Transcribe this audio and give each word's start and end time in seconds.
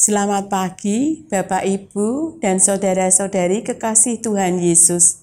Selamat 0.00 0.48
pagi, 0.48 1.28
Bapak, 1.28 1.60
Ibu, 1.60 2.40
dan 2.40 2.56
saudara-saudari 2.56 3.60
kekasih 3.60 4.24
Tuhan 4.24 4.56
Yesus. 4.56 5.20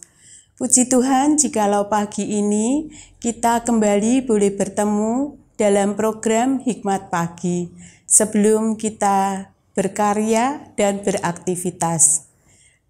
Puji 0.54 0.86
Tuhan, 0.86 1.34
jikalau 1.34 1.90
pagi 1.90 2.38
ini 2.38 2.86
kita 3.18 3.66
kembali 3.66 4.30
boleh 4.30 4.54
bertemu 4.54 5.34
dalam 5.58 5.98
program 5.98 6.62
Hikmat 6.62 7.10
Pagi 7.10 7.74
sebelum 8.06 8.78
kita 8.78 9.50
berkarya 9.74 10.70
dan 10.78 11.02
beraktivitas. 11.02 12.30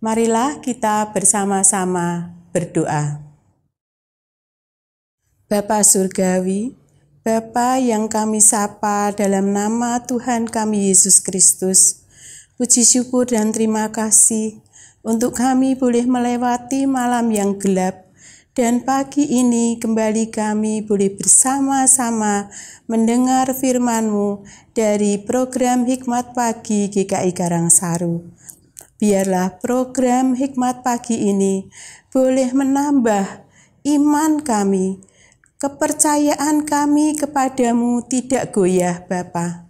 Marilah 0.04 0.60
kita 0.60 1.16
bersama-sama 1.16 2.36
berdoa. 2.52 3.24
Bapa 5.48 5.80
Surgawi, 5.88 6.76
Bapa 7.28 7.76
yang 7.76 8.08
kami 8.08 8.40
sapa 8.40 9.12
dalam 9.12 9.52
nama 9.52 10.00
Tuhan 10.00 10.48
kami 10.48 10.88
Yesus 10.88 11.20
Kristus, 11.20 12.08
puji 12.56 12.88
syukur 12.88 13.28
dan 13.28 13.52
terima 13.52 13.92
kasih 13.92 14.64
untuk 15.04 15.36
kami 15.36 15.76
boleh 15.76 16.08
melewati 16.08 16.88
malam 16.88 17.28
yang 17.36 17.60
gelap 17.60 18.08
dan 18.56 18.80
pagi 18.88 19.28
ini 19.28 19.76
kembali 19.76 20.32
kami 20.32 20.88
boleh 20.88 21.12
bersama-sama 21.20 22.48
mendengar 22.88 23.52
firman-Mu 23.52 24.48
dari 24.72 25.20
program 25.20 25.84
Hikmat 25.84 26.32
Pagi 26.32 26.88
GKI 26.88 27.36
Karangsaru. 27.36 28.24
Biarlah 29.04 29.60
program 29.60 30.32
Hikmat 30.32 30.80
Pagi 30.80 31.28
ini 31.28 31.68
boleh 32.08 32.56
menambah 32.56 33.44
iman 33.84 34.40
kami, 34.40 35.04
Kepercayaan 35.58 36.70
kami 36.70 37.18
kepadamu 37.18 38.06
tidak 38.06 38.54
goyah 38.54 39.02
Bapa. 39.10 39.66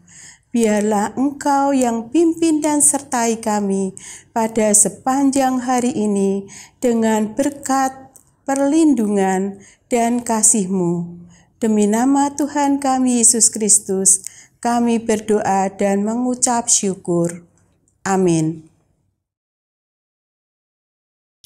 Biarlah 0.52 1.16
Engkau 1.16 1.72
yang 1.72 2.12
pimpin 2.12 2.60
dan 2.60 2.84
sertai 2.84 3.40
kami 3.40 3.96
pada 4.36 4.76
sepanjang 4.76 5.64
hari 5.64 5.96
ini 5.96 6.44
dengan 6.84 7.32
berkat, 7.32 7.96
perlindungan, 8.44 9.64
dan 9.88 10.20
kasih-Mu. 10.28 11.24
Demi 11.64 11.88
nama 11.88 12.36
Tuhan 12.36 12.84
kami 12.84 13.24
Yesus 13.24 13.48
Kristus, 13.48 14.28
kami 14.60 15.00
berdoa 15.00 15.72
dan 15.72 16.04
mengucap 16.04 16.68
syukur. 16.68 17.48
Amin. 18.04 18.68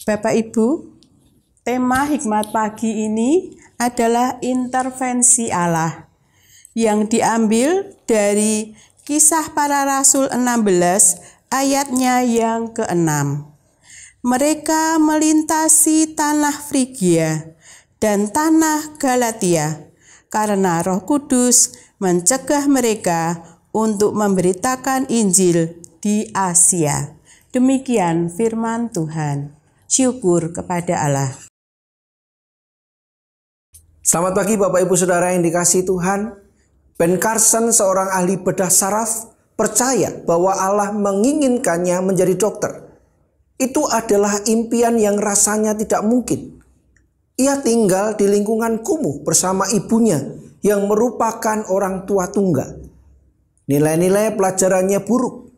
Bapak 0.02 0.34
Ibu, 0.34 0.98
tema 1.62 2.10
hikmat 2.10 2.50
pagi 2.50 3.06
ini 3.06 3.61
adalah 3.82 4.38
intervensi 4.46 5.50
Allah 5.50 6.06
yang 6.78 7.10
diambil 7.10 7.98
dari 8.06 8.78
Kisah 9.02 9.58
Para 9.58 9.82
Rasul 9.90 10.30
16 10.30 11.50
ayatnya 11.50 12.22
yang 12.22 12.70
ke-6. 12.78 13.10
Mereka 14.22 15.02
melintasi 15.02 16.14
tanah 16.14 16.54
Frigia 16.54 17.58
dan 17.98 18.30
tanah 18.30 19.02
Galatia 19.02 19.90
karena 20.30 20.86
Roh 20.86 21.02
Kudus 21.10 21.74
mencegah 21.98 22.70
mereka 22.70 23.42
untuk 23.74 24.14
memberitakan 24.14 25.10
Injil 25.10 25.82
di 25.98 26.30
Asia. 26.32 27.18
Demikian 27.50 28.30
firman 28.30 28.94
Tuhan. 28.94 29.58
Syukur 29.92 30.56
kepada 30.56 31.04
Allah. 31.04 31.51
Selamat 34.02 34.34
pagi 34.34 34.58
Bapak 34.58 34.82
Ibu 34.82 34.98
Saudara 34.98 35.30
yang 35.30 35.46
dikasih 35.46 35.86
Tuhan. 35.86 36.34
Ben 36.98 37.22
Carson 37.22 37.70
seorang 37.70 38.10
ahli 38.10 38.34
bedah 38.34 38.74
saraf 38.74 39.30
percaya 39.54 40.10
bahwa 40.26 40.58
Allah 40.58 40.90
menginginkannya 40.90 42.02
menjadi 42.02 42.34
dokter. 42.34 42.82
Itu 43.62 43.86
adalah 43.86 44.42
impian 44.50 44.98
yang 44.98 45.22
rasanya 45.22 45.78
tidak 45.78 46.02
mungkin. 46.02 46.66
Ia 47.38 47.62
tinggal 47.62 48.18
di 48.18 48.26
lingkungan 48.26 48.82
kumuh 48.82 49.22
bersama 49.22 49.70
ibunya 49.70 50.18
yang 50.66 50.90
merupakan 50.90 51.62
orang 51.70 52.10
tua 52.10 52.26
tunggal. 52.34 52.82
Nilai-nilai 53.70 54.34
pelajarannya 54.34 54.98
buruk. 55.06 55.54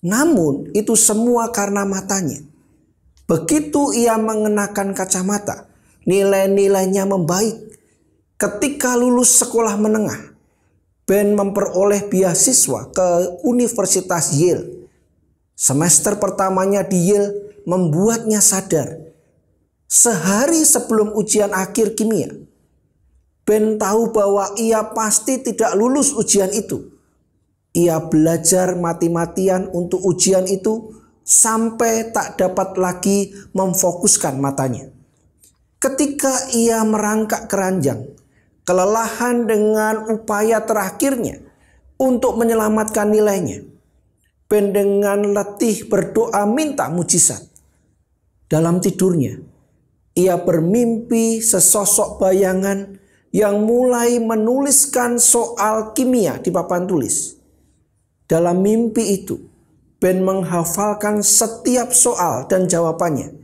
Namun 0.00 0.72
itu 0.72 0.96
semua 0.96 1.52
karena 1.52 1.84
matanya. 1.84 2.40
Begitu 3.28 3.92
ia 3.92 4.16
mengenakan 4.16 4.96
kacamata, 4.96 5.68
nilai-nilainya 6.04 7.08
membaik 7.08 7.64
Ketika 8.34 8.98
lulus 8.98 9.40
sekolah 9.40 9.78
menengah, 9.78 10.34
Ben 11.06 11.38
memperoleh 11.38 12.10
beasiswa 12.10 12.90
ke 12.90 13.08
Universitas 13.46 14.34
Yale. 14.34 14.90
Semester 15.54 16.18
pertamanya 16.18 16.82
di 16.82 17.14
Yale 17.14 17.62
membuatnya 17.62 18.42
sadar. 18.42 19.00
Sehari 19.86 20.66
sebelum 20.66 21.14
ujian 21.14 21.54
akhir 21.54 21.94
kimia, 21.94 22.34
Ben 23.46 23.78
tahu 23.78 24.10
bahwa 24.10 24.50
ia 24.58 24.82
pasti 24.90 25.38
tidak 25.38 25.78
lulus 25.78 26.10
ujian 26.10 26.50
itu. 26.50 26.90
Ia 27.70 28.02
belajar 28.02 28.74
mati-matian 28.74 29.70
untuk 29.70 30.02
ujian 30.02 30.50
itu 30.50 30.90
sampai 31.22 32.10
tak 32.10 32.34
dapat 32.34 32.74
lagi 32.82 33.30
memfokuskan 33.54 34.42
matanya. 34.42 34.90
Ketika 35.84 36.48
ia 36.56 36.80
merangkak 36.80 37.44
keranjang, 37.44 38.08
kelelahan 38.64 39.44
dengan 39.44 40.08
upaya 40.08 40.64
terakhirnya 40.64 41.44
untuk 42.00 42.40
menyelamatkan 42.40 43.12
nilainya. 43.12 43.68
Ben 44.48 44.72
dengan 44.72 45.36
letih 45.36 45.84
berdoa 45.84 46.48
minta 46.48 46.88
mujizat. 46.88 47.44
Dalam 48.48 48.80
tidurnya, 48.80 49.36
ia 50.16 50.40
bermimpi 50.40 51.44
sesosok 51.44 52.16
bayangan 52.16 52.96
yang 53.28 53.60
mulai 53.68 54.16
menuliskan 54.24 55.20
soal 55.20 55.92
kimia 55.92 56.40
di 56.40 56.48
papan 56.48 56.88
tulis. 56.88 57.36
Dalam 58.24 58.64
mimpi 58.64 59.20
itu, 59.20 59.36
Ben 60.00 60.24
menghafalkan 60.24 61.20
setiap 61.20 61.92
soal 61.92 62.48
dan 62.48 62.72
jawabannya. 62.72 63.36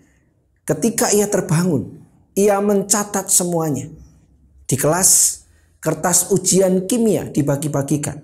Ketika 0.65 1.12
ia 1.12 1.28
terbangun, 1.28 2.00
ia 2.34 2.58
mencatat 2.62 3.30
semuanya. 3.30 3.91
Di 4.66 4.78
kelas, 4.78 5.42
kertas 5.82 6.30
ujian 6.30 6.86
kimia 6.86 7.26
dibagi-bagikan. 7.28 8.22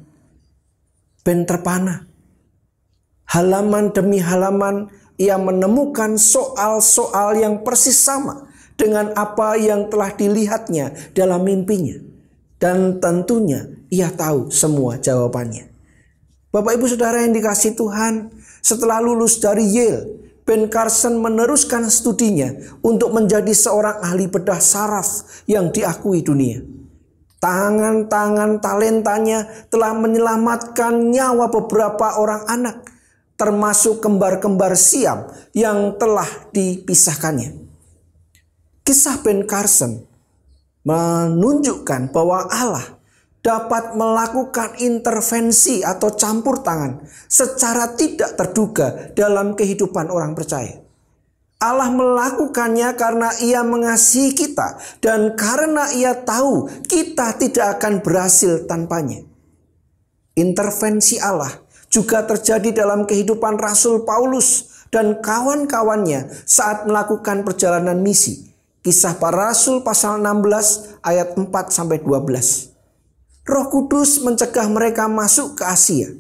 Ben 1.27 1.43
terpana. 1.43 2.07
Halaman 3.27 3.91
demi 3.91 4.23
halaman 4.23 4.87
ia 5.19 5.35
menemukan 5.41 6.15
soal-soal 6.15 7.35
yang 7.41 7.67
persis 7.67 7.99
sama 7.99 8.47
dengan 8.79 9.11
apa 9.17 9.59
yang 9.59 9.91
telah 9.91 10.15
dilihatnya 10.15 10.95
dalam 11.17 11.43
mimpinya. 11.43 11.99
Dan 12.57 13.03
tentunya 13.03 13.69
ia 13.93 14.09
tahu 14.09 14.49
semua 14.49 14.97
jawabannya. 14.97 15.69
Bapak 16.55 16.79
ibu 16.79 16.89
saudara 16.89 17.21
yang 17.21 17.37
dikasih 17.37 17.77
Tuhan, 17.77 18.33
setelah 18.65 19.03
lulus 19.05 19.37
dari 19.43 19.67
Yale, 19.67 20.26
Ben 20.47 20.71
Carson 20.71 21.19
meneruskan 21.19 21.91
studinya 21.91 22.55
untuk 22.87 23.11
menjadi 23.11 23.51
seorang 23.51 23.99
ahli 23.99 24.31
bedah 24.31 24.63
saraf 24.63 25.43
yang 25.51 25.75
diakui 25.75 26.23
dunia. 26.23 26.63
Tangan-tangan 27.43 28.63
talentanya 28.63 29.45
telah 29.69 29.93
menyelamatkan 29.93 31.11
nyawa 31.11 31.51
beberapa 31.51 32.17
orang 32.17 32.47
anak, 32.47 32.87
termasuk 33.35 33.99
kembar-kembar 34.01 34.79
Siam 34.79 35.29
yang 35.51 35.99
telah 35.99 36.27
dipisahkannya. 36.55 37.67
Kisah 38.87 39.19
Ben 39.27 39.45
Carson 39.51 40.07
menunjukkan 40.87 42.15
bahwa 42.15 42.47
Allah 42.47 42.96
dapat 43.47 43.95
melakukan 43.95 44.75
intervensi 44.83 45.87
atau 45.87 46.19
campur 46.19 46.67
tangan 46.67 46.99
secara 47.31 47.95
tidak 47.95 48.35
terduga 48.35 49.15
dalam 49.15 49.55
kehidupan 49.55 50.11
orang 50.11 50.35
percaya. 50.35 50.83
Allah 51.63 51.89
melakukannya 51.89 52.99
karena 52.99 53.31
ia 53.39 53.63
mengasihi 53.63 54.35
kita 54.35 54.77
dan 54.99 55.39
karena 55.39 55.89
ia 55.95 56.13
tahu 56.13 56.67
kita 56.91 57.39
tidak 57.39 57.79
akan 57.79 58.03
berhasil 58.03 58.67
tanpanya. 58.67 59.23
Intervensi 60.37 61.17
Allah 61.17 61.55
juga 61.89 62.27
terjadi 62.27 62.75
dalam 62.75 63.09
kehidupan 63.09 63.57
Rasul 63.57 64.05
Paulus 64.05 64.75
dan 64.93 65.23
kawan-kawannya 65.23 66.29
saat 66.45 66.85
melakukan 66.85 67.47
perjalanan 67.47 68.03
misi. 68.05 68.53
Kisah 68.85 69.17
para 69.17 69.49
Rasul 69.49 69.81
pasal 69.81 70.21
16 70.21 71.01
ayat 71.01 71.41
4 71.41 71.47
sampai 71.73 72.05
12. 72.05 72.76
Roh 73.47 73.71
Kudus 73.71 74.27
mencegah 74.27 74.67
mereka 74.67 75.07
masuk 75.07 75.55
ke 75.55 75.63
Asia. 75.63 76.11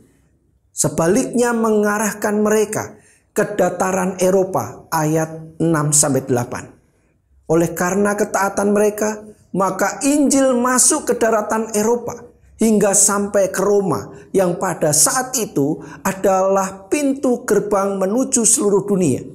Sebaliknya 0.71 1.51
mengarahkan 1.51 2.39
mereka 2.39 2.95
ke 3.35 3.43
dataran 3.59 4.15
Eropa 4.23 4.87
ayat 4.95 5.59
6 5.59 5.67
sampai 5.91 6.23
8. 6.23 7.51
Oleh 7.51 7.75
karena 7.75 8.15
ketaatan 8.15 8.71
mereka, 8.71 9.27
maka 9.51 9.99
Injil 10.07 10.55
masuk 10.55 11.11
ke 11.11 11.15
daratan 11.19 11.67
Eropa 11.75 12.15
hingga 12.63 12.95
sampai 12.95 13.51
ke 13.51 13.59
Roma 13.59 14.07
yang 14.31 14.63
pada 14.63 14.95
saat 14.95 15.35
itu 15.35 15.83
adalah 16.07 16.87
pintu 16.87 17.43
gerbang 17.43 17.99
menuju 17.99 18.47
seluruh 18.47 18.87
dunia. 18.87 19.27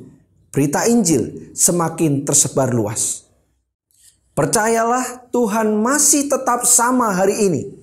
Berita 0.47 0.87
Injil 0.87 1.51
semakin 1.51 2.23
tersebar 2.23 2.71
luas. 2.71 3.27
Percayalah 4.31 5.27
Tuhan 5.27 5.75
masih 5.75 6.31
tetap 6.31 6.63
sama 6.63 7.11
hari 7.11 7.51
ini. 7.51 7.80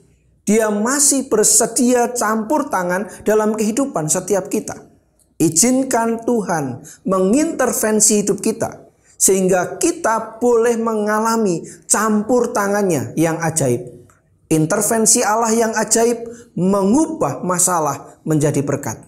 Dia 0.49 0.73
masih 0.73 1.29
bersedia 1.29 2.09
campur 2.17 2.73
tangan 2.73 3.05
dalam 3.21 3.53
kehidupan 3.53 4.09
setiap 4.09 4.49
kita. 4.49 4.89
Izinkan 5.37 6.25
Tuhan 6.25 6.81
mengintervensi 7.05 8.25
hidup 8.25 8.41
kita 8.41 8.89
sehingga 9.21 9.77
kita 9.77 10.41
boleh 10.41 10.81
mengalami 10.81 11.69
campur 11.85 12.56
tangannya 12.56 13.12
yang 13.12 13.37
ajaib. 13.45 13.93
Intervensi 14.49 15.21
Allah 15.21 15.53
yang 15.53 15.77
ajaib 15.77 16.25
mengubah 16.56 17.45
masalah 17.45 18.17
menjadi 18.25 18.65
berkat. 18.65 19.05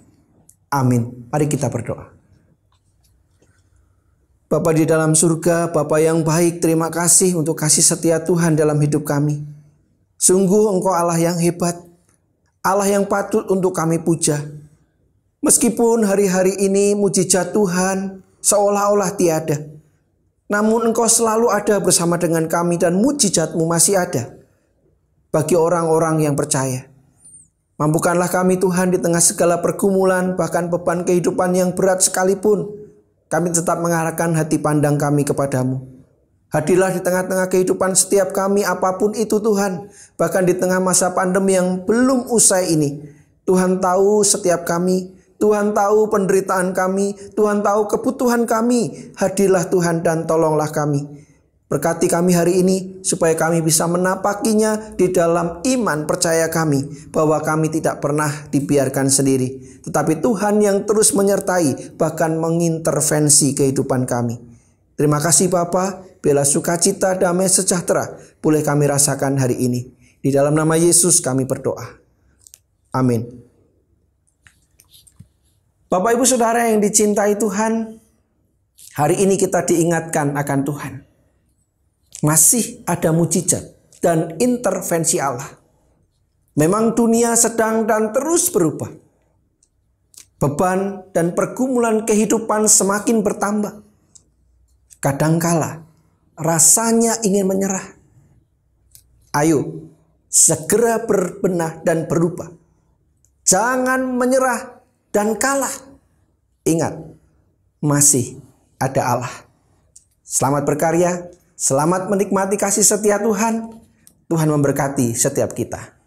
Amin. 0.69 1.25
Mari 1.33 1.49
kita 1.49 1.73
berdoa. 1.73 2.13
Bapa 4.51 4.71
di 4.77 4.85
dalam 4.85 5.17
surga, 5.17 5.73
Bapa 5.73 6.03
yang 6.03 6.21
baik, 6.21 6.61
terima 6.61 6.93
kasih 6.93 7.39
untuk 7.39 7.57
kasih 7.57 7.87
setia 7.87 8.21
Tuhan 8.21 8.59
dalam 8.59 8.77
hidup 8.77 9.09
kami. 9.09 9.60
Sungguh 10.21 10.69
Engkau 10.77 10.93
Allah 10.93 11.17
yang 11.17 11.41
hebat, 11.41 11.81
Allah 12.61 12.93
yang 12.93 13.09
patut 13.09 13.49
untuk 13.49 13.73
kami 13.73 14.05
puja. 14.05 14.37
Meskipun 15.41 16.05
hari-hari 16.05 16.61
ini 16.61 16.93
mujizat 16.93 17.57
Tuhan 17.57 18.21
seolah-olah 18.45 19.17
tiada, 19.17 19.57
namun 20.53 20.93
Engkau 20.93 21.09
selalu 21.09 21.49
ada 21.49 21.81
bersama 21.81 22.21
dengan 22.21 22.45
kami 22.45 22.77
dan 22.77 23.01
mujizatmu 23.01 23.65
masih 23.65 23.97
ada 23.97 24.37
bagi 25.33 25.57
orang-orang 25.57 26.29
yang 26.29 26.37
percaya. 26.37 26.85
Mampukanlah 27.81 28.29
kami 28.29 28.61
Tuhan 28.61 28.93
di 28.93 29.01
tengah 29.01 29.25
segala 29.25 29.65
pergumulan 29.65 30.37
bahkan 30.37 30.69
beban 30.69 31.01
kehidupan 31.01 31.57
yang 31.57 31.73
berat 31.73 32.05
sekalipun 32.05 32.69
kami 33.33 33.57
tetap 33.57 33.81
mengarahkan 33.81 34.37
hati 34.37 34.61
pandang 34.61 35.01
kami 35.01 35.25
kepadamu. 35.25 36.00
Hadirlah 36.51 36.91
di 36.91 36.99
tengah-tengah 36.99 37.47
kehidupan 37.47 37.95
setiap 37.95 38.35
kami 38.35 38.67
apa 38.67 38.99
pun 38.99 39.15
itu 39.15 39.39
Tuhan. 39.39 39.87
Bahkan 40.19 40.43
di 40.51 40.59
tengah 40.59 40.83
masa 40.83 41.15
pandemi 41.15 41.55
yang 41.55 41.87
belum 41.87 42.27
usai 42.27 42.75
ini. 42.75 43.07
Tuhan 43.47 43.79
tahu 43.79 44.27
setiap 44.27 44.67
kami. 44.67 45.15
Tuhan 45.39 45.71
tahu 45.71 46.11
penderitaan 46.11 46.75
kami. 46.75 47.15
Tuhan 47.39 47.63
tahu 47.63 47.87
kebutuhan 47.87 48.51
kami. 48.51 49.15
Hadirlah 49.15 49.71
Tuhan 49.71 50.03
dan 50.03 50.27
tolonglah 50.27 50.75
kami. 50.75 51.23
Berkati 51.71 52.11
kami 52.11 52.35
hari 52.35 52.67
ini 52.67 52.99
supaya 53.07 53.39
kami 53.39 53.63
bisa 53.63 53.87
menapakinya 53.87 54.99
di 54.99 55.07
dalam 55.15 55.63
iman 55.63 56.03
percaya 56.03 56.51
kami 56.51 56.83
bahwa 57.15 57.39
kami 57.47 57.71
tidak 57.71 58.03
pernah 58.03 58.27
dibiarkan 58.51 59.07
sendiri. 59.07 59.79
Tetapi 59.87 60.19
Tuhan 60.19 60.59
yang 60.59 60.83
terus 60.83 61.15
menyertai 61.15 61.95
bahkan 61.95 62.35
mengintervensi 62.43 63.55
kehidupan 63.55 64.03
kami. 64.03 64.50
Terima 65.01 65.17
kasih 65.17 65.49
Bapa, 65.49 66.05
bela 66.21 66.45
sukacita 66.45 67.17
damai 67.17 67.49
sejahtera 67.49 68.21
boleh 68.45 68.61
kami 68.61 68.85
rasakan 68.85 69.41
hari 69.41 69.57
ini. 69.57 69.97
Di 70.21 70.29
dalam 70.29 70.53
nama 70.53 70.77
Yesus 70.77 71.25
kami 71.25 71.49
berdoa. 71.49 71.89
Amin. 72.93 73.25
Bapak 75.89 76.21
Ibu 76.21 76.29
Saudara 76.29 76.69
yang 76.69 76.85
dicintai 76.85 77.41
Tuhan, 77.41 77.97
hari 78.93 79.25
ini 79.25 79.41
kita 79.41 79.65
diingatkan 79.65 80.37
akan 80.37 80.61
Tuhan 80.69 80.93
masih 82.21 82.85
ada 82.85 83.09
mujizat 83.17 83.73
dan 84.05 84.37
intervensi 84.37 85.17
Allah. 85.17 85.49
Memang 86.61 86.93
dunia 86.93 87.33
sedang 87.41 87.89
dan 87.89 88.13
terus 88.13 88.53
berubah. 88.53 88.93
Beban 90.37 91.09
dan 91.17 91.33
pergumulan 91.33 92.05
kehidupan 92.05 92.69
semakin 92.69 93.25
bertambah. 93.25 93.80
Kadangkala 95.01 95.85
rasanya 96.37 97.17
ingin 97.25 97.49
menyerah. 97.49 97.97
Ayo, 99.33 99.89
segera 100.29 101.03
berbenah 101.03 101.81
dan 101.83 102.05
berubah. 102.05 102.53
Jangan 103.49 104.05
menyerah 104.17 104.85
dan 105.11 105.35
kalah. 105.41 105.73
Ingat, 106.69 107.17
masih 107.81 108.39
ada 108.77 109.03
Allah. 109.17 109.35
Selamat 110.23 110.63
berkarya, 110.69 111.33
Selamat 111.61 112.09
menikmati 112.09 112.57
kasih 112.57 112.81
setia 112.81 113.21
Tuhan. 113.21 113.69
Tuhan 114.33 114.49
memberkati 114.49 115.13
setiap 115.13 115.53
kita. 115.53 116.00